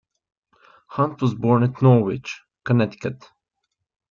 Hunt 0.87 1.21
was 1.21 1.35
born 1.35 1.61
at 1.61 1.79
Norwich, 1.83 2.41
Connecticut. 2.65 3.29